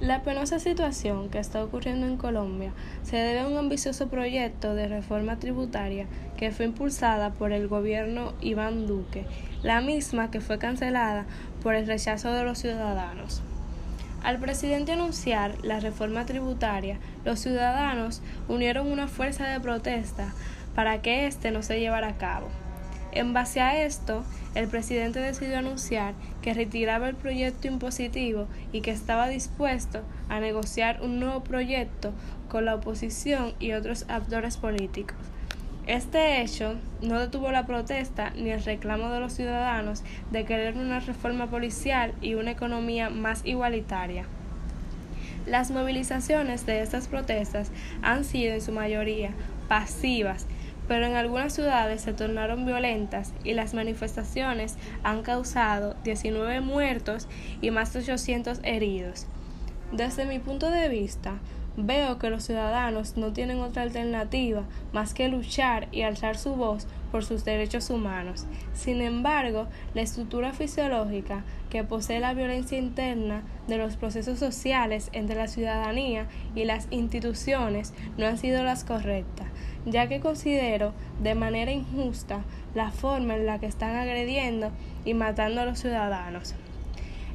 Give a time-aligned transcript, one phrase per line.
[0.00, 2.70] La penosa situación que está ocurriendo en Colombia
[3.02, 8.32] se debe a un ambicioso proyecto de reforma tributaria que fue impulsada por el gobierno
[8.40, 9.26] Iván Duque,
[9.64, 11.26] la misma que fue cancelada
[11.64, 13.42] por el rechazo de los ciudadanos.
[14.22, 20.32] Al presidente anunciar la reforma tributaria, los ciudadanos unieron una fuerza de protesta
[20.76, 22.46] para que éste no se llevara a cabo.
[23.12, 24.22] En base a esto,
[24.54, 31.00] el presidente decidió anunciar que retiraba el proyecto impositivo y que estaba dispuesto a negociar
[31.02, 32.12] un nuevo proyecto
[32.48, 35.16] con la oposición y otros actores políticos.
[35.86, 41.00] Este hecho no detuvo la protesta ni el reclamo de los ciudadanos de querer una
[41.00, 44.26] reforma policial y una economía más igualitaria.
[45.46, 47.70] Las movilizaciones de estas protestas
[48.02, 49.30] han sido en su mayoría
[49.66, 50.46] pasivas
[50.88, 57.28] pero en algunas ciudades se tornaron violentas y las manifestaciones han causado 19 muertos
[57.60, 59.26] y más de 800 heridos.
[59.92, 61.34] Desde mi punto de vista,
[61.78, 66.86] veo que los ciudadanos no tienen otra alternativa más que luchar y alzar su voz
[67.12, 68.46] por sus derechos humanos.
[68.74, 75.36] Sin embargo, la estructura fisiológica que posee la violencia interna de los procesos sociales entre
[75.36, 79.46] la ciudadanía y las instituciones no han sido las correctas
[79.86, 80.92] ya que considero
[81.22, 82.42] de manera injusta
[82.74, 84.70] la forma en la que están agrediendo
[85.04, 86.54] y matando a los ciudadanos.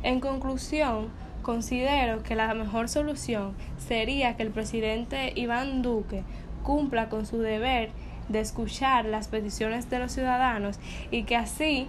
[0.03, 1.09] En conclusión,
[1.43, 6.23] considero que la mejor solución sería que el presidente Iván Duque
[6.63, 7.91] cumpla con su deber
[8.29, 10.79] de escuchar las peticiones de los ciudadanos
[11.11, 11.87] y que así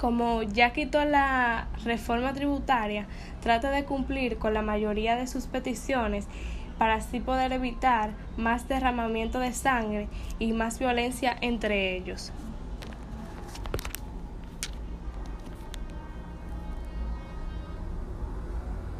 [0.00, 3.06] como ya quitó la reforma tributaria,
[3.40, 6.26] trate de cumplir con la mayoría de sus peticiones
[6.78, 10.08] para así poder evitar más derramamiento de sangre
[10.40, 12.32] y más violencia entre ellos.